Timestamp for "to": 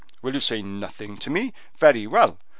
1.19-1.29